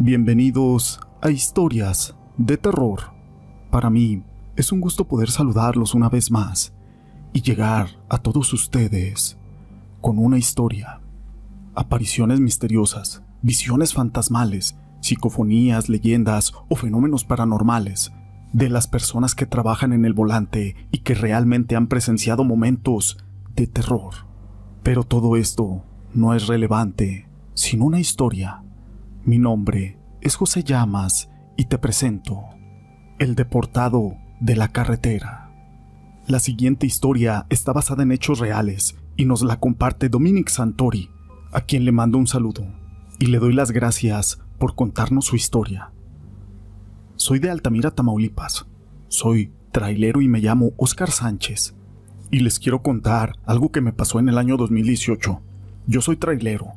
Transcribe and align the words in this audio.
Bienvenidos 0.00 0.98
a 1.22 1.30
Historias 1.30 2.16
de 2.36 2.56
Terror. 2.56 3.12
Para 3.70 3.90
mí 3.90 4.24
es 4.56 4.72
un 4.72 4.80
gusto 4.80 5.06
poder 5.06 5.30
saludarlos 5.30 5.94
una 5.94 6.08
vez 6.08 6.32
más 6.32 6.74
y 7.32 7.42
llegar 7.42 7.90
a 8.08 8.18
todos 8.18 8.52
ustedes 8.52 9.38
con 10.00 10.18
una 10.18 10.36
historia. 10.36 11.00
Apariciones 11.76 12.40
misteriosas, 12.40 13.22
visiones 13.40 13.94
fantasmales, 13.94 14.76
psicofonías, 14.98 15.88
leyendas 15.88 16.54
o 16.68 16.74
fenómenos 16.74 17.22
paranormales 17.22 18.12
de 18.52 18.70
las 18.70 18.88
personas 18.88 19.36
que 19.36 19.46
trabajan 19.46 19.92
en 19.92 20.04
el 20.04 20.12
volante 20.12 20.74
y 20.90 20.98
que 20.98 21.14
realmente 21.14 21.76
han 21.76 21.86
presenciado 21.86 22.42
momentos 22.42 23.24
de 23.54 23.68
terror. 23.68 24.26
Pero 24.82 25.04
todo 25.04 25.36
esto 25.36 25.84
no 26.14 26.34
es 26.34 26.48
relevante 26.48 27.28
sin 27.54 27.80
una 27.80 28.00
historia 28.00 28.63
mi 29.24 29.38
nombre 29.38 29.98
es 30.20 30.36
José 30.36 30.62
Llamas 30.64 31.30
y 31.56 31.64
te 31.64 31.78
presento 31.78 32.42
El 33.18 33.34
deportado 33.34 34.18
de 34.40 34.54
la 34.54 34.68
carretera. 34.68 35.50
La 36.26 36.40
siguiente 36.40 36.86
historia 36.86 37.46
está 37.48 37.72
basada 37.72 38.02
en 38.02 38.12
hechos 38.12 38.38
reales 38.38 38.96
y 39.16 39.24
nos 39.24 39.42
la 39.42 39.58
comparte 39.60 40.10
Dominic 40.10 40.50
Santori, 40.50 41.08
a 41.52 41.62
quien 41.62 41.86
le 41.86 41.92
mando 41.92 42.18
un 42.18 42.26
saludo 42.26 42.66
y 43.18 43.26
le 43.26 43.38
doy 43.38 43.54
las 43.54 43.70
gracias 43.70 44.40
por 44.58 44.74
contarnos 44.74 45.24
su 45.24 45.36
historia. 45.36 45.90
Soy 47.16 47.38
de 47.38 47.50
Altamira, 47.50 47.92
Tamaulipas. 47.92 48.66
Soy 49.08 49.52
trailero 49.72 50.20
y 50.20 50.28
me 50.28 50.40
llamo 50.40 50.72
Oscar 50.76 51.10
Sánchez. 51.10 51.74
Y 52.30 52.40
les 52.40 52.58
quiero 52.58 52.82
contar 52.82 53.36
algo 53.46 53.72
que 53.72 53.80
me 53.80 53.92
pasó 53.92 54.18
en 54.18 54.28
el 54.28 54.36
año 54.36 54.58
2018. 54.58 55.40
Yo 55.86 56.00
soy 56.02 56.16
trailero. 56.16 56.74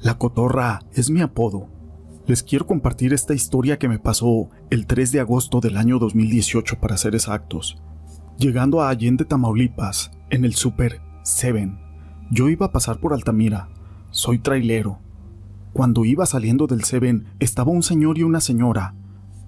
La 0.00 0.18
cotorra 0.18 0.80
es 0.92 1.10
mi 1.10 1.22
apodo 1.22 1.77
les 2.28 2.42
quiero 2.42 2.66
compartir 2.66 3.14
esta 3.14 3.32
historia 3.32 3.78
que 3.78 3.88
me 3.88 3.98
pasó 3.98 4.50
el 4.68 4.86
3 4.86 5.12
de 5.12 5.20
agosto 5.20 5.60
del 5.60 5.78
año 5.78 5.98
2018 5.98 6.78
para 6.78 6.98
ser 6.98 7.14
exactos. 7.14 7.78
Llegando 8.36 8.82
a 8.82 8.90
Allende, 8.90 9.24
Tamaulipas, 9.24 10.10
en 10.28 10.44
el 10.44 10.54
Super 10.54 11.00
7, 11.22 11.72
yo 12.30 12.50
iba 12.50 12.66
a 12.66 12.70
pasar 12.70 13.00
por 13.00 13.14
Altamira. 13.14 13.70
Soy 14.10 14.38
trailero. 14.38 14.98
Cuando 15.72 16.04
iba 16.04 16.26
saliendo 16.26 16.66
del 16.66 16.84
Seven 16.84 17.28
estaba 17.40 17.72
un 17.72 17.82
señor 17.82 18.18
y 18.18 18.24
una 18.24 18.42
señora. 18.42 18.94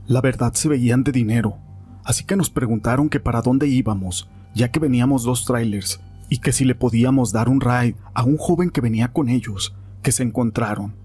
La 0.07 0.23
verdad 0.23 0.55
se 0.55 0.71
veían 0.71 1.05
de 1.05 1.13
dinero, 1.13 1.59
así 2.03 2.25
que 2.25 2.35
nos 2.35 2.49
preguntaron 2.49 3.11
que 3.11 3.21
para 3.21 3.43
dónde 3.43 3.69
íbamos, 3.69 4.31
ya 4.55 4.71
que 4.71 4.81
veníamos 4.81 5.25
dos 5.25 5.45
trailers, 5.45 6.01
y 6.31 6.39
que 6.39 6.53
si 6.53 6.65
le 6.65 6.75
podíamos 6.75 7.31
dar 7.31 7.51
un 7.51 7.61
ride 7.61 7.97
a 8.15 8.25
un 8.25 8.39
joven 8.39 8.71
que 8.71 8.81
venía 8.81 9.13
con 9.13 9.29
ellos, 9.29 9.77
que 10.03 10.13
se 10.13 10.23
encontraron 10.23 11.00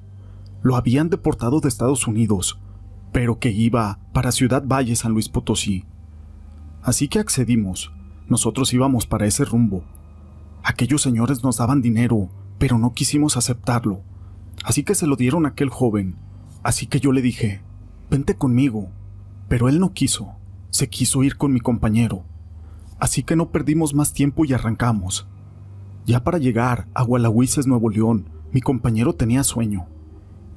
lo 0.65 0.77
habían 0.77 1.11
deportado 1.11 1.59
de 1.59 1.67
Estados 1.67 2.07
Unidos, 2.07 2.59
pero 3.11 3.37
que 3.37 3.51
iba 3.51 3.99
para 4.13 4.31
Ciudad 4.31 4.63
Valle, 4.65 4.95
San 4.95 5.11
Luis 5.11 5.29
Potosí. 5.29 5.85
Así 6.81 7.07
que 7.07 7.19
accedimos. 7.19 7.93
Nosotros 8.27 8.73
íbamos 8.73 9.05
para 9.05 9.27
ese 9.27 9.45
rumbo. 9.45 9.83
Aquellos 10.63 11.03
señores 11.03 11.43
nos 11.43 11.57
daban 11.57 11.83
dinero, 11.83 12.31
pero 12.57 12.79
no 12.79 12.95
quisimos 12.95 13.37
aceptarlo. 13.37 14.01
Así 14.63 14.81
que 14.81 14.95
se 14.95 15.05
lo 15.05 15.15
dieron 15.15 15.45
a 15.45 15.49
aquel 15.49 15.69
joven. 15.69 16.15
Así 16.63 16.87
que 16.87 16.99
yo 16.99 17.11
le 17.11 17.21
dije, 17.21 17.61
vente 18.09 18.33
conmigo. 18.33 18.89
Pero 19.47 19.69
él 19.69 19.79
no 19.79 19.93
quiso. 19.93 20.33
Se 20.71 20.89
quiso 20.89 21.21
ir 21.21 21.37
con 21.37 21.53
mi 21.53 21.59
compañero. 21.59 22.23
Así 22.97 23.21
que 23.21 23.35
no 23.35 23.51
perdimos 23.51 23.93
más 23.93 24.13
tiempo 24.13 24.45
y 24.45 24.53
arrancamos. 24.53 25.27
Ya 26.07 26.23
para 26.23 26.39
llegar 26.39 26.87
a 26.95 27.03
Gualahuises, 27.03 27.67
Nuevo 27.67 27.91
León, 27.91 28.29
mi 28.51 28.61
compañero 28.61 29.13
tenía 29.13 29.43
sueño 29.43 29.89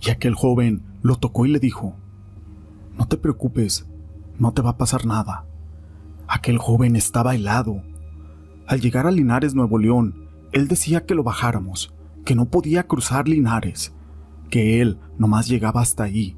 y 0.00 0.10
aquel 0.10 0.34
joven 0.34 0.82
lo 1.02 1.16
tocó 1.16 1.46
y 1.46 1.50
le 1.50 1.58
dijo, 1.58 1.96
No 2.96 3.06
te 3.06 3.16
preocupes, 3.16 3.86
no 4.38 4.53
te 4.53 4.62
va 4.62 4.70
a 4.70 4.78
pasar 4.78 5.06
nada. 5.06 5.44
Aquel 6.26 6.59
joven 6.59 6.97
estaba 6.97 7.34
helado. 7.34 7.82
Al 8.66 8.81
llegar 8.81 9.06
a 9.06 9.10
Linares, 9.10 9.54
Nuevo 9.54 9.78
León, 9.78 10.28
él 10.53 10.69
decía 10.69 11.06
que 11.06 11.14
lo 11.14 11.25
bajáramos, 11.25 11.94
que 12.25 12.34
no 12.34 12.47
podía 12.47 12.87
cruzar 12.87 13.28
Linares, 13.28 13.94
que 14.50 14.81
él 14.81 14.98
nomás 15.19 15.48
llegaba 15.48 15.81
hasta 15.81 16.04
ahí 16.04 16.37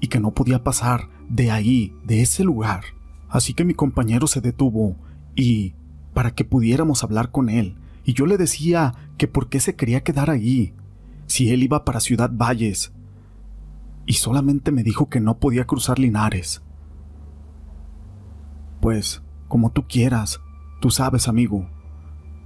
y 0.00 0.08
que 0.08 0.20
no 0.20 0.32
podía 0.32 0.64
pasar 0.64 1.08
de 1.28 1.50
ahí, 1.50 1.94
de 2.04 2.22
ese 2.22 2.44
lugar. 2.44 2.84
Así 3.28 3.54
que 3.54 3.64
mi 3.64 3.74
compañero 3.74 4.26
se 4.26 4.40
detuvo 4.40 4.96
y, 5.34 5.74
para 6.14 6.34
que 6.34 6.44
pudiéramos 6.44 7.04
hablar 7.04 7.30
con 7.30 7.48
él, 7.48 7.76
y 8.04 8.14
yo 8.14 8.26
le 8.26 8.38
decía 8.38 8.94
que 9.18 9.28
por 9.28 9.48
qué 9.48 9.60
se 9.60 9.74
quería 9.74 10.02
quedar 10.02 10.30
ahí, 10.30 10.74
si 11.26 11.50
él 11.50 11.62
iba 11.62 11.84
para 11.84 12.00
Ciudad 12.00 12.30
Valles, 12.32 12.92
y 14.06 14.14
solamente 14.14 14.70
me 14.70 14.82
dijo 14.82 15.08
que 15.08 15.20
no 15.20 15.38
podía 15.38 15.66
cruzar 15.66 15.98
Linares. 15.98 16.62
Pues, 18.80 19.22
como 19.48 19.70
tú 19.70 19.86
quieras, 19.88 20.40
tú 20.80 20.90
sabes, 20.90 21.28
amigo. 21.28 21.68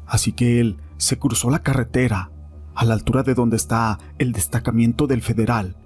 Así 0.06 0.32
que 0.32 0.60
él 0.60 0.78
se 0.96 1.18
cruzó 1.18 1.50
la 1.50 1.62
carretera, 1.62 2.30
a 2.74 2.84
la 2.84 2.94
altura 2.94 3.22
de 3.22 3.34
donde 3.34 3.56
está 3.56 3.98
el 4.18 4.32
destacamiento 4.32 5.06
del 5.06 5.22
federal. 5.22 5.76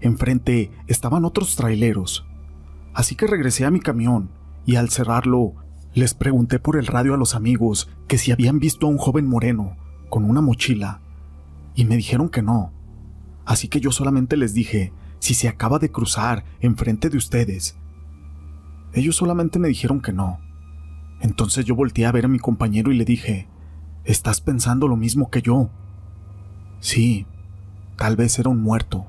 Enfrente 0.00 0.70
estaban 0.86 1.24
otros 1.24 1.56
traileros. 1.56 2.24
Así 2.94 3.16
que 3.16 3.26
regresé 3.26 3.64
a 3.64 3.70
mi 3.70 3.80
camión 3.80 4.30
y 4.64 4.76
al 4.76 4.90
cerrarlo 4.90 5.54
les 5.92 6.14
pregunté 6.14 6.58
por 6.58 6.76
el 6.76 6.86
radio 6.86 7.14
a 7.14 7.16
los 7.16 7.34
amigos 7.34 7.88
que 8.06 8.18
si 8.18 8.30
habían 8.30 8.58
visto 8.58 8.86
a 8.86 8.90
un 8.90 8.98
joven 8.98 9.26
moreno 9.26 9.76
con 10.08 10.24
una 10.24 10.40
mochila 10.40 11.00
y 11.74 11.84
me 11.84 11.96
dijeron 11.96 12.28
que 12.28 12.42
no. 12.42 12.72
Así 13.44 13.68
que 13.68 13.80
yo 13.80 13.90
solamente 13.90 14.36
les 14.36 14.54
dije 14.54 14.92
si 15.18 15.34
se 15.34 15.48
acaba 15.48 15.78
de 15.78 15.90
cruzar 15.90 16.44
enfrente 16.60 17.10
de 17.10 17.16
ustedes? 17.16 17.76
Ellos 18.92 19.16
solamente 19.16 19.58
me 19.58 19.68
dijeron 19.68 20.00
que 20.00 20.12
no. 20.12 20.40
Entonces 21.20 21.64
yo 21.64 21.74
volteé 21.74 22.06
a 22.06 22.12
ver 22.12 22.24
a 22.24 22.28
mi 22.28 22.38
compañero 22.38 22.92
y 22.92 22.96
le 22.96 23.04
dije, 23.04 23.48
¿estás 24.04 24.40
pensando 24.40 24.88
lo 24.88 24.96
mismo 24.96 25.30
que 25.30 25.42
yo? 25.42 25.70
Sí, 26.80 27.26
tal 27.96 28.16
vez 28.16 28.38
era 28.38 28.50
un 28.50 28.62
muerto. 28.62 29.06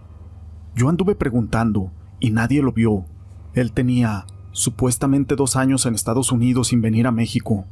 Yo 0.76 0.90
anduve 0.90 1.16
preguntando 1.16 1.92
y 2.20 2.32
nadie 2.32 2.62
lo 2.62 2.72
vio. 2.72 3.06
Él 3.54 3.72
tenía 3.72 4.26
supuestamente 4.52 5.36
dos 5.36 5.56
años 5.56 5.86
en 5.86 5.96
Estados 5.96 6.32
Unidos 6.32 6.70
sin 6.70 6.82
venir 6.82 7.08
a 7.08 7.12
México, 7.12 7.66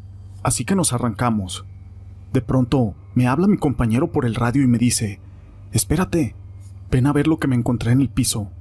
así 0.43 0.65
que 0.65 0.75
nos 0.75 0.93
arrancamos. 0.93 1.65
De 2.31 2.41
pronto 2.41 2.95
me 3.13 3.27
habla 3.27 3.47
mi 3.47 3.57
compañero 3.57 4.11
por 4.11 4.25
el 4.25 4.35
radio 4.35 4.61
y 4.61 4.67
me 4.67 4.77
dice, 4.77 5.19
espérate, 5.71 6.35
Ven 6.95 7.07
a 7.07 7.11
ver 7.11 7.27
lo 7.27 7.39
que 7.39 7.49
me 7.49 7.57
encontré 7.57 7.91
en 7.91 7.99
el 7.99 8.07
piso. 8.07 8.53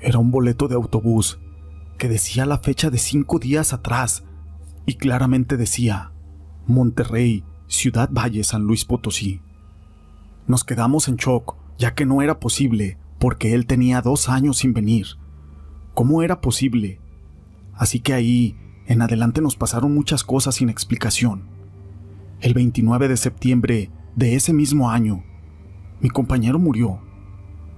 Era 0.00 0.20
un 0.20 0.30
boleto 0.30 0.68
de 0.68 0.76
autobús 0.76 1.40
que 1.98 2.08
decía 2.08 2.46
la 2.46 2.58
fecha 2.58 2.90
de 2.90 2.98
cinco 2.98 3.40
días 3.40 3.72
atrás 3.72 4.22
y 4.86 4.94
claramente 4.94 5.56
decía 5.56 6.12
Monterrey, 6.68 7.42
Ciudad 7.66 8.08
Valle, 8.12 8.44
San 8.44 8.62
Luis 8.62 8.84
Potosí. 8.84 9.40
Nos 10.46 10.62
quedamos 10.62 11.08
en 11.08 11.16
shock, 11.16 11.56
ya 11.76 11.96
que 11.96 12.06
no 12.06 12.22
era 12.22 12.38
posible, 12.38 12.98
porque 13.18 13.52
él 13.52 13.66
tenía 13.66 14.00
dos 14.00 14.28
años 14.28 14.58
sin 14.58 14.72
venir. 14.72 15.06
¿Cómo 15.92 16.22
era 16.22 16.40
posible? 16.40 17.00
Así 17.72 17.98
que 17.98 18.12
ahí, 18.14 18.56
en 18.86 19.02
adelante 19.02 19.40
nos 19.40 19.56
pasaron 19.56 19.92
muchas 19.92 20.22
cosas 20.22 20.54
sin 20.54 20.68
explicación. 20.68 21.48
El 22.40 22.54
29 22.54 23.08
de 23.08 23.16
septiembre 23.16 23.90
de 24.14 24.36
ese 24.36 24.52
mismo 24.52 24.88
año, 24.88 25.24
mi 26.00 26.10
compañero 26.10 26.60
murió 26.60 27.00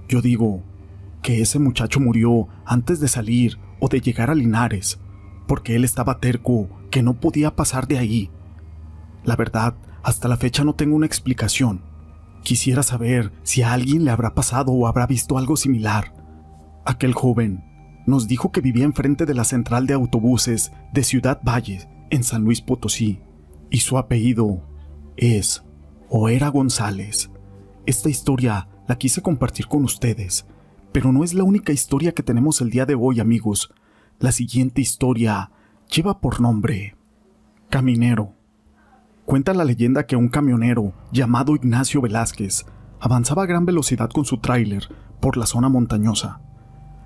yo 0.07 0.21
digo 0.21 0.63
que 1.21 1.41
ese 1.41 1.59
muchacho 1.59 1.99
murió 1.99 2.47
antes 2.65 2.99
de 2.99 3.07
salir 3.07 3.59
o 3.79 3.89
de 3.89 4.01
llegar 4.01 4.29
a 4.29 4.35
Linares, 4.35 4.99
porque 5.47 5.75
él 5.75 5.83
estaba 5.83 6.19
terco 6.19 6.69
que 6.89 7.03
no 7.03 7.19
podía 7.19 7.55
pasar 7.55 7.87
de 7.87 7.97
ahí. 7.97 8.29
La 9.23 9.35
verdad, 9.35 9.75
hasta 10.03 10.27
la 10.27 10.37
fecha 10.37 10.63
no 10.63 10.73
tengo 10.75 10.95
una 10.95 11.05
explicación. 11.05 11.81
Quisiera 12.43 12.83
saber 12.83 13.33
si 13.43 13.61
a 13.61 13.73
alguien 13.73 14.05
le 14.05 14.11
habrá 14.11 14.33
pasado 14.33 14.71
o 14.71 14.87
habrá 14.87 15.05
visto 15.05 15.37
algo 15.37 15.57
similar. 15.57 16.13
Aquel 16.85 17.13
joven 17.13 17.63
nos 18.05 18.27
dijo 18.27 18.53
que 18.53 18.61
vivía 18.61 18.85
enfrente 18.85 19.25
de 19.25 19.33
la 19.33 19.43
central 19.43 19.85
de 19.85 19.93
autobuses 19.93 20.71
de 20.93 21.03
Ciudad 21.03 21.41
Valle, 21.43 21.89
en 22.09 22.23
San 22.23 22.43
Luis 22.45 22.61
Potosí, 22.61 23.21
y 23.69 23.79
su 23.79 23.97
apellido 23.97 24.63
es 25.17 25.63
o 26.09 26.29
era 26.29 26.47
González. 26.47 27.29
Esta 27.85 28.07
historia 28.07 28.69
la 28.87 28.97
quise 28.97 29.21
compartir 29.21 29.67
con 29.67 29.83
ustedes, 29.83 30.45
pero 30.91 31.11
no 31.11 31.23
es 31.23 31.33
la 31.33 31.43
única 31.43 31.73
historia 31.73 32.13
que 32.13 32.23
tenemos 32.23 32.61
el 32.61 32.69
día 32.69 32.85
de 32.85 32.95
hoy, 32.95 33.19
amigos. 33.19 33.73
La 34.19 34.31
siguiente 34.31 34.81
historia 34.81 35.51
lleva 35.93 36.19
por 36.19 36.39
nombre 36.41 36.95
Caminero. 37.69 38.33
Cuenta 39.25 39.53
la 39.53 39.65
leyenda 39.65 40.05
que 40.05 40.15
un 40.15 40.29
camionero 40.29 40.93
llamado 41.11 41.53
Ignacio 41.53 42.01
Velázquez 42.01 42.65
avanzaba 43.01 43.43
a 43.43 43.45
gran 43.45 43.65
velocidad 43.65 44.09
con 44.09 44.23
su 44.23 44.37
tráiler 44.37 44.87
por 45.19 45.35
la 45.35 45.45
zona 45.45 45.67
montañosa. 45.67 46.39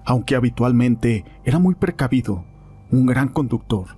Aunque 0.06 0.36
habitualmente 0.36 1.26
era 1.44 1.58
muy 1.58 1.74
precavido, 1.74 2.46
un 2.92 3.08
gran 3.08 3.28
conductor. 3.28 3.98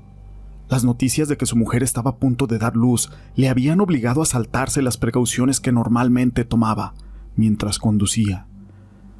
Las 0.69 0.85
noticias 0.85 1.27
de 1.27 1.35
que 1.35 1.45
su 1.45 1.57
mujer 1.57 1.83
estaba 1.83 2.12
a 2.12 2.15
punto 2.15 2.47
de 2.47 2.57
dar 2.57 2.77
luz 2.77 3.12
le 3.35 3.50
habían 3.50 3.81
obligado 3.81 4.21
a 4.21 4.25
saltarse 4.25 4.81
las 4.81 4.97
precauciones 4.97 5.59
que 5.59 5.74
normalmente 5.74 6.45
tomaba 6.45 6.94
mientras 7.35 7.80
conducía. 7.80 8.47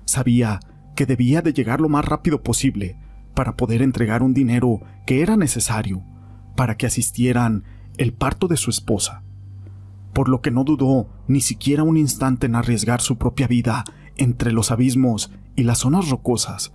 Sabía 0.06 0.60
que 0.96 1.06
debía 1.06 1.42
de 1.42 1.54
llegar 1.54 1.82
lo 1.82 1.90
más 1.90 2.06
rápido 2.06 2.44
posible 2.44 2.98
para 3.34 3.56
poder 3.56 3.82
entregar 3.82 4.22
un 4.24 4.34
dinero 4.34 4.82
que 5.06 5.22
era 5.22 5.38
necesario 5.38 6.04
para 6.56 6.78
que 6.78 6.86
asistieran 6.86 7.64
el 7.98 8.14
parto 8.14 8.48
de 8.48 8.58
su 8.58 8.70
esposa, 8.70 9.24
por 10.14 10.30
lo 10.30 10.42
que 10.42 10.52
no 10.52 10.64
dudó 10.64 11.10
ni 11.28 11.42
siquiera 11.42 11.84
un 11.84 11.98
instante 11.98 12.46
en 12.46 12.56
arriesgar 12.56 13.02
su 13.02 13.18
propia 13.18 13.48
vida 13.48 13.84
entre 14.18 14.52
los 14.52 14.72
abismos 14.72 15.32
y 15.56 15.64
las 15.64 15.80
zonas 15.80 16.10
rocosas, 16.10 16.74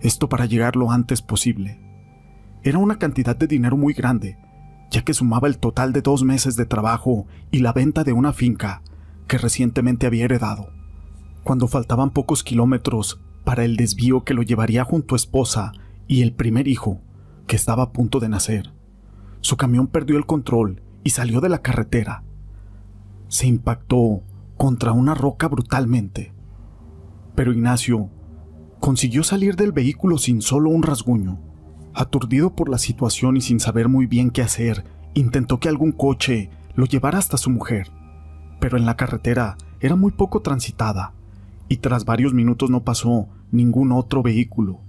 esto 0.00 0.28
para 0.28 0.46
llegar 0.46 0.76
lo 0.76 0.90
antes 0.90 1.22
posible. 1.22 1.80
Era 2.62 2.78
una 2.78 2.98
cantidad 2.98 3.36
de 3.36 3.46
dinero 3.46 3.76
muy 3.76 3.94
grande, 3.94 4.38
ya 4.90 5.02
que 5.02 5.14
sumaba 5.14 5.48
el 5.48 5.58
total 5.58 5.92
de 5.92 6.02
dos 6.02 6.24
meses 6.24 6.56
de 6.56 6.66
trabajo 6.66 7.26
y 7.50 7.60
la 7.60 7.72
venta 7.72 8.04
de 8.04 8.12
una 8.12 8.32
finca 8.32 8.82
que 9.26 9.38
recientemente 9.38 10.06
había 10.06 10.24
heredado. 10.24 10.70
Cuando 11.44 11.68
faltaban 11.68 12.10
pocos 12.10 12.42
kilómetros 12.42 13.20
para 13.44 13.64
el 13.64 13.76
desvío 13.76 14.24
que 14.24 14.34
lo 14.34 14.42
llevaría 14.42 14.84
junto 14.84 15.14
a 15.14 15.16
esposa 15.16 15.72
y 16.08 16.22
el 16.22 16.32
primer 16.32 16.68
hijo, 16.68 17.00
que 17.46 17.56
estaba 17.56 17.84
a 17.84 17.92
punto 17.92 18.18
de 18.20 18.28
nacer, 18.28 18.72
su 19.40 19.56
camión 19.56 19.86
perdió 19.86 20.16
el 20.16 20.26
control 20.26 20.82
y 21.04 21.10
salió 21.10 21.40
de 21.40 21.48
la 21.48 21.62
carretera. 21.62 22.24
Se 23.28 23.46
impactó 23.46 24.22
contra 24.56 24.92
una 24.92 25.14
roca 25.14 25.48
brutalmente. 25.48 26.32
Pero 27.34 27.52
Ignacio 27.52 28.10
consiguió 28.80 29.22
salir 29.22 29.56
del 29.56 29.72
vehículo 29.72 30.18
sin 30.18 30.42
solo 30.42 30.70
un 30.70 30.82
rasguño. 30.82 31.38
Aturdido 31.94 32.54
por 32.54 32.68
la 32.68 32.78
situación 32.78 33.36
y 33.36 33.40
sin 33.40 33.60
saber 33.60 33.88
muy 33.88 34.06
bien 34.06 34.30
qué 34.30 34.42
hacer, 34.42 34.84
intentó 35.14 35.60
que 35.60 35.68
algún 35.68 35.92
coche 35.92 36.50
lo 36.74 36.86
llevara 36.86 37.18
hasta 37.18 37.36
su 37.36 37.50
mujer. 37.50 37.90
Pero 38.60 38.76
en 38.76 38.86
la 38.86 38.96
carretera 38.96 39.56
era 39.80 39.96
muy 39.96 40.12
poco 40.12 40.42
transitada, 40.42 41.12
y 41.68 41.78
tras 41.78 42.04
varios 42.04 42.32
minutos 42.32 42.70
no 42.70 42.84
pasó 42.84 43.28
ningún 43.50 43.92
otro 43.92 44.22
vehículo, 44.22 44.80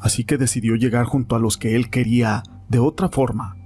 así 0.00 0.24
que 0.24 0.38
decidió 0.38 0.76
llegar 0.76 1.04
junto 1.06 1.36
a 1.36 1.38
los 1.38 1.56
que 1.56 1.76
él 1.76 1.90
quería 1.90 2.42
de 2.68 2.78
otra 2.78 3.08
forma, 3.08 3.56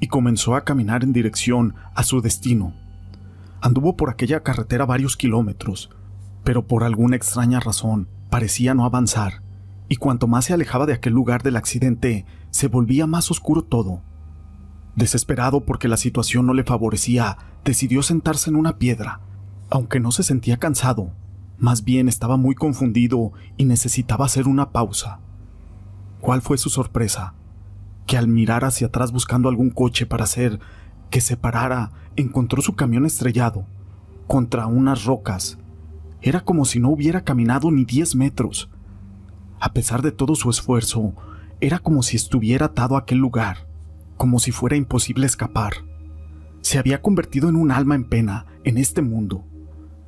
y 0.00 0.08
comenzó 0.08 0.54
a 0.54 0.64
caminar 0.64 1.04
en 1.04 1.12
dirección 1.12 1.74
a 1.94 2.02
su 2.02 2.20
destino. 2.20 2.74
Anduvo 3.60 3.96
por 3.96 4.10
aquella 4.10 4.42
carretera 4.42 4.86
varios 4.86 5.16
kilómetros, 5.16 5.90
pero 6.42 6.66
por 6.66 6.84
alguna 6.84 7.16
extraña 7.16 7.60
razón 7.60 8.08
parecía 8.30 8.74
no 8.74 8.84
avanzar, 8.84 9.42
y 9.88 9.96
cuanto 9.96 10.26
más 10.26 10.46
se 10.46 10.54
alejaba 10.54 10.86
de 10.86 10.94
aquel 10.94 11.12
lugar 11.12 11.42
del 11.42 11.56
accidente, 11.56 12.26
se 12.50 12.68
volvía 12.68 13.06
más 13.06 13.30
oscuro 13.30 13.62
todo. 13.62 14.02
Desesperado 14.96 15.64
porque 15.64 15.88
la 15.88 15.96
situación 15.96 16.46
no 16.46 16.54
le 16.54 16.64
favorecía, 16.64 17.38
decidió 17.64 18.02
sentarse 18.02 18.50
en 18.50 18.56
una 18.56 18.78
piedra, 18.78 19.20
aunque 19.70 19.98
no 20.00 20.12
se 20.12 20.22
sentía 20.22 20.58
cansado, 20.58 21.12
más 21.58 21.84
bien 21.84 22.08
estaba 22.08 22.36
muy 22.36 22.54
confundido 22.54 23.32
y 23.56 23.64
necesitaba 23.64 24.26
hacer 24.26 24.48
una 24.48 24.70
pausa. 24.70 25.20
¿Cuál 26.20 26.42
fue 26.42 26.58
su 26.58 26.68
sorpresa? 26.68 27.34
Que 28.06 28.16
al 28.16 28.28
mirar 28.28 28.64
hacia 28.64 28.88
atrás 28.88 29.12
buscando 29.12 29.48
algún 29.48 29.70
coche 29.70 30.04
para 30.06 30.24
hacer 30.24 30.60
que 31.10 31.20
se 31.20 31.36
parara, 31.36 31.92
encontró 32.16 32.60
su 32.60 32.74
camión 32.74 33.06
estrellado 33.06 33.66
contra 34.26 34.66
unas 34.66 35.04
rocas. 35.04 35.58
Era 36.22 36.40
como 36.40 36.64
si 36.64 36.80
no 36.80 36.90
hubiera 36.90 37.22
caminado 37.24 37.70
ni 37.70 37.84
diez 37.84 38.14
metros. 38.14 38.68
A 39.60 39.72
pesar 39.72 40.02
de 40.02 40.12
todo 40.12 40.34
su 40.34 40.50
esfuerzo, 40.50 41.14
era 41.60 41.78
como 41.78 42.02
si 42.02 42.16
estuviera 42.16 42.66
atado 42.66 42.96
a 42.96 43.00
aquel 43.00 43.18
lugar, 43.18 43.68
como 44.16 44.38
si 44.38 44.52
fuera 44.52 44.76
imposible 44.76 45.26
escapar. 45.26 45.72
Se 46.60 46.78
había 46.78 47.02
convertido 47.02 47.48
en 47.48 47.56
un 47.56 47.70
alma 47.70 47.94
en 47.94 48.04
pena 48.04 48.46
en 48.64 48.78
este 48.78 49.02
mundo. 49.02 49.44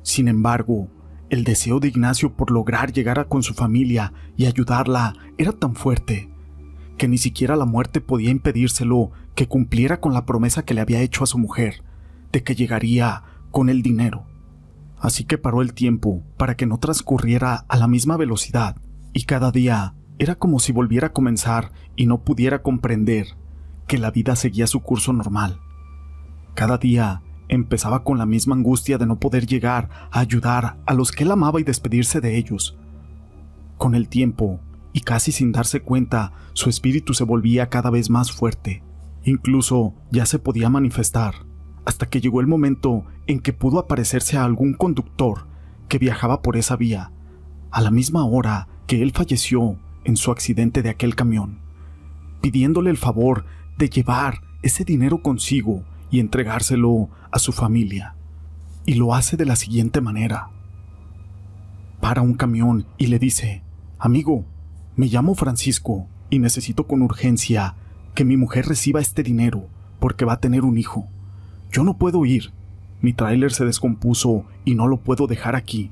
Sin 0.01 0.27
embargo, 0.27 0.89
el 1.29 1.43
deseo 1.43 1.79
de 1.79 1.89
Ignacio 1.89 2.35
por 2.35 2.51
lograr 2.51 2.93
llegar 2.93 3.19
a 3.19 3.25
con 3.25 3.43
su 3.43 3.53
familia 3.53 4.13
y 4.37 4.45
ayudarla 4.45 5.13
era 5.37 5.51
tan 5.51 5.75
fuerte 5.75 6.29
que 6.97 7.07
ni 7.07 7.17
siquiera 7.17 7.55
la 7.55 7.65
muerte 7.65 8.01
podía 8.01 8.31
impedírselo 8.31 9.11
que 9.35 9.47
cumpliera 9.47 9.99
con 9.99 10.13
la 10.13 10.25
promesa 10.25 10.65
que 10.65 10.73
le 10.73 10.81
había 10.81 11.01
hecho 11.01 11.23
a 11.23 11.27
su 11.27 11.37
mujer, 11.37 11.83
de 12.31 12.43
que 12.43 12.55
llegaría 12.55 13.23
con 13.51 13.69
el 13.69 13.83
dinero. 13.83 14.25
Así 14.99 15.23
que 15.23 15.37
paró 15.37 15.61
el 15.61 15.73
tiempo 15.73 16.23
para 16.37 16.57
que 16.57 16.65
no 16.65 16.79
transcurriera 16.79 17.65
a 17.67 17.77
la 17.77 17.87
misma 17.87 18.17
velocidad 18.17 18.77
y 19.13 19.23
cada 19.23 19.51
día 19.51 19.93
era 20.17 20.35
como 20.35 20.59
si 20.59 20.71
volviera 20.71 21.07
a 21.07 21.13
comenzar 21.13 21.71
y 21.95 22.07
no 22.07 22.23
pudiera 22.23 22.63
comprender 22.63 23.27
que 23.87 23.97
la 23.97 24.11
vida 24.11 24.35
seguía 24.35 24.67
su 24.67 24.81
curso 24.81 25.13
normal. 25.13 25.59
Cada 26.53 26.77
día 26.77 27.21
empezaba 27.49 28.03
con 28.03 28.17
la 28.17 28.25
misma 28.25 28.55
angustia 28.55 28.97
de 28.97 29.05
no 29.05 29.19
poder 29.19 29.45
llegar 29.45 29.89
a 30.11 30.19
ayudar 30.19 30.77
a 30.85 30.93
los 30.93 31.11
que 31.11 31.23
él 31.23 31.31
amaba 31.31 31.59
y 31.59 31.63
despedirse 31.63 32.19
de 32.19 32.37
ellos. 32.37 32.77
Con 33.77 33.95
el 33.95 34.09
tiempo, 34.09 34.59
y 34.93 35.01
casi 35.01 35.31
sin 35.31 35.51
darse 35.51 35.81
cuenta, 35.81 36.33
su 36.53 36.69
espíritu 36.69 37.13
se 37.13 37.23
volvía 37.23 37.69
cada 37.69 37.89
vez 37.89 38.09
más 38.09 38.31
fuerte. 38.31 38.83
Incluso 39.23 39.93
ya 40.11 40.25
se 40.25 40.39
podía 40.39 40.69
manifestar, 40.69 41.35
hasta 41.85 42.09
que 42.09 42.19
llegó 42.19 42.41
el 42.41 42.47
momento 42.47 43.05
en 43.27 43.39
que 43.39 43.53
pudo 43.53 43.79
aparecerse 43.79 44.37
a 44.37 44.43
algún 44.43 44.73
conductor 44.73 45.47
que 45.87 45.99
viajaba 45.99 46.41
por 46.41 46.57
esa 46.57 46.75
vía, 46.75 47.11
a 47.71 47.81
la 47.81 47.91
misma 47.91 48.25
hora 48.25 48.67
que 48.87 49.01
él 49.01 49.11
falleció 49.11 49.77
en 50.03 50.17
su 50.17 50.31
accidente 50.31 50.81
de 50.81 50.89
aquel 50.89 51.15
camión, 51.15 51.59
pidiéndole 52.41 52.89
el 52.89 52.97
favor 52.97 53.45
de 53.77 53.89
llevar 53.89 54.41
ese 54.63 54.83
dinero 54.83 55.21
consigo 55.21 55.83
y 56.09 56.19
entregárselo 56.19 57.09
a 57.31 57.39
su 57.39 57.51
familia. 57.51 58.15
Y 58.85 58.95
lo 58.95 59.13
hace 59.13 59.37
de 59.37 59.45
la 59.45 59.55
siguiente 59.55 60.01
manera. 60.01 60.49
Para 61.99 62.21
un 62.21 62.33
camión 62.33 62.85
y 62.97 63.07
le 63.07 63.19
dice, 63.19 63.63
Amigo, 63.99 64.45
me 64.95 65.07
llamo 65.07 65.35
Francisco 65.35 66.07
y 66.29 66.39
necesito 66.39 66.87
con 66.87 67.01
urgencia 67.01 67.75
que 68.15 68.25
mi 68.25 68.37
mujer 68.37 68.65
reciba 68.65 68.99
este 68.99 69.23
dinero 69.23 69.67
porque 69.99 70.25
va 70.25 70.33
a 70.33 70.39
tener 70.39 70.63
un 70.63 70.77
hijo. 70.77 71.07
Yo 71.71 71.83
no 71.83 71.97
puedo 71.97 72.25
ir. 72.25 72.51
Mi 73.01 73.13
tráiler 73.13 73.51
se 73.51 73.65
descompuso 73.65 74.45
y 74.65 74.75
no 74.75 74.87
lo 74.87 74.97
puedo 74.97 75.27
dejar 75.27 75.55
aquí. 75.55 75.91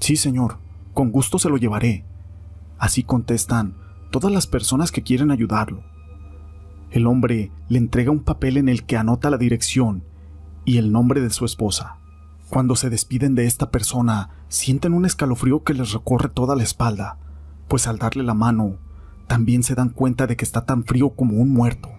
Sí, 0.00 0.16
señor, 0.16 0.58
con 0.92 1.10
gusto 1.10 1.38
se 1.38 1.48
lo 1.48 1.56
llevaré. 1.56 2.04
Así 2.78 3.02
contestan 3.02 3.74
todas 4.10 4.32
las 4.32 4.46
personas 4.46 4.92
que 4.92 5.02
quieren 5.02 5.30
ayudarlo. 5.30 5.82
El 6.90 7.06
hombre 7.06 7.52
le 7.68 7.78
entrega 7.78 8.10
un 8.10 8.20
papel 8.20 8.56
en 8.56 8.68
el 8.68 8.84
que 8.84 8.96
anota 8.96 9.30
la 9.30 9.38
dirección 9.38 10.04
y 10.64 10.78
el 10.78 10.92
nombre 10.92 11.20
de 11.20 11.30
su 11.30 11.44
esposa. 11.44 11.98
Cuando 12.50 12.76
se 12.76 12.90
despiden 12.90 13.34
de 13.34 13.46
esta 13.46 13.70
persona, 13.70 14.30
sienten 14.48 14.94
un 14.94 15.04
escalofrío 15.04 15.64
que 15.64 15.74
les 15.74 15.92
recorre 15.92 16.28
toda 16.28 16.56
la 16.56 16.62
espalda, 16.62 17.18
pues 17.68 17.86
al 17.86 17.98
darle 17.98 18.22
la 18.22 18.34
mano, 18.34 18.78
también 19.26 19.62
se 19.62 19.74
dan 19.74 19.90
cuenta 19.90 20.26
de 20.26 20.36
que 20.36 20.44
está 20.44 20.64
tan 20.64 20.84
frío 20.84 21.10
como 21.10 21.36
un 21.36 21.50
muerto. 21.50 21.90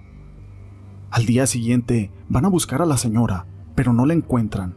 Al 1.11 1.25
día 1.25 1.45
siguiente 1.45 2.11
van 2.27 2.45
a 2.45 2.49
buscar 2.49 2.81
a 2.81 2.85
la 2.85 2.97
señora, 2.97 3.45
pero 3.75 3.93
no 3.93 4.05
la 4.05 4.13
encuentran. 4.13 4.75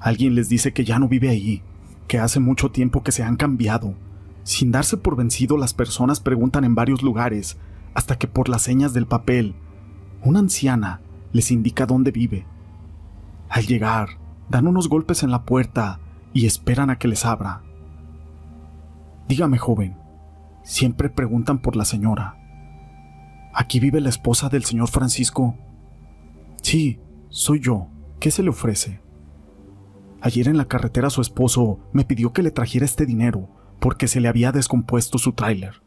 Alguien 0.00 0.34
les 0.34 0.48
dice 0.48 0.72
que 0.72 0.84
ya 0.84 0.98
no 0.98 1.08
vive 1.08 1.28
ahí 1.28 1.62
que 2.08 2.18
hace 2.18 2.40
mucho 2.40 2.70
tiempo 2.70 3.02
que 3.02 3.12
se 3.12 3.22
han 3.22 3.36
cambiado. 3.36 3.94
Sin 4.42 4.70
darse 4.70 4.96
por 4.96 5.16
vencido, 5.16 5.56
las 5.56 5.74
personas 5.74 6.20
preguntan 6.20 6.64
en 6.64 6.74
varios 6.74 7.02
lugares, 7.02 7.56
hasta 7.94 8.16
que 8.16 8.26
por 8.26 8.48
las 8.48 8.62
señas 8.62 8.92
del 8.92 9.06
papel, 9.06 9.54
una 10.22 10.40
anciana 10.40 11.00
les 11.32 11.50
indica 11.50 11.86
dónde 11.86 12.10
vive. 12.10 12.46
Al 13.48 13.66
llegar, 13.66 14.18
dan 14.48 14.66
unos 14.66 14.88
golpes 14.88 15.22
en 15.22 15.30
la 15.30 15.44
puerta 15.44 16.00
y 16.32 16.46
esperan 16.46 16.90
a 16.90 16.98
que 16.98 17.08
les 17.08 17.24
abra. 17.24 17.62
Dígame, 19.28 19.58
joven, 19.58 19.96
siempre 20.62 21.08
preguntan 21.08 21.60
por 21.60 21.76
la 21.76 21.84
señora. 21.84 22.36
¿Aquí 23.54 23.78
vive 23.78 24.00
la 24.00 24.08
esposa 24.08 24.48
del 24.48 24.64
señor 24.64 24.88
Francisco? 24.88 25.56
Sí, 26.62 27.00
soy 27.28 27.60
yo. 27.60 27.88
¿Qué 28.18 28.30
se 28.30 28.42
le 28.42 28.50
ofrece? 28.50 29.00
Ayer 30.20 30.48
en 30.48 30.56
la 30.56 30.64
carretera 30.64 31.10
su 31.10 31.20
esposo 31.20 31.78
me 31.92 32.04
pidió 32.04 32.32
que 32.32 32.42
le 32.42 32.50
trajera 32.50 32.84
este 32.84 33.06
dinero 33.06 33.48
porque 33.78 34.08
se 34.08 34.20
le 34.20 34.28
había 34.28 34.50
descompuesto 34.50 35.18
su 35.18 35.32
tráiler. 35.32 35.82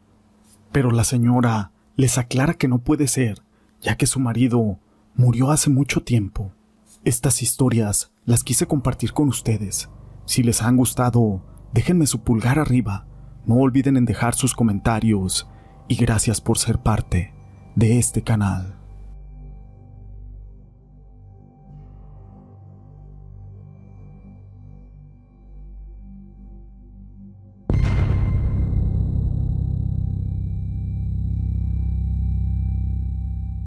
Pero 0.72 0.90
la 0.90 1.04
señora 1.04 1.72
les 1.98 2.16
aclara 2.16 2.54
que 2.54 2.68
no 2.68 2.78
puede 2.78 3.08
ser, 3.08 3.42
ya 3.82 3.96
que 3.96 4.06
su 4.06 4.20
marido 4.20 4.78
murió 5.16 5.50
hace 5.50 5.68
mucho 5.68 6.04
tiempo. 6.04 6.52
Estas 7.04 7.42
historias 7.42 8.12
las 8.24 8.44
quise 8.44 8.66
compartir 8.66 9.12
con 9.12 9.28
ustedes. 9.28 9.90
Si 10.24 10.44
les 10.44 10.62
han 10.62 10.76
gustado, 10.76 11.42
déjenme 11.74 12.06
su 12.06 12.20
pulgar 12.20 12.60
arriba. 12.60 13.08
No 13.46 13.56
olviden 13.56 13.96
en 13.96 14.04
dejar 14.04 14.36
sus 14.36 14.54
comentarios 14.54 15.48
y 15.88 15.96
gracias 15.96 16.40
por 16.40 16.58
ser 16.58 16.78
parte 16.78 17.34
de 17.74 17.98
este 17.98 18.22
canal. 18.22 18.77